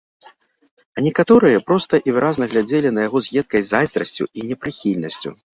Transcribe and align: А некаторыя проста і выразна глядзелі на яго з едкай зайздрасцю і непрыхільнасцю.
А 0.99 1.03
некаторыя 1.07 1.59
проста 1.67 2.01
і 2.11 2.17
выразна 2.17 2.49
глядзелі 2.53 2.95
на 2.97 3.05
яго 3.07 3.17
з 3.27 3.39
едкай 3.43 3.61
зайздрасцю 3.71 4.23
і 4.37 4.51
непрыхільнасцю. 4.55 5.29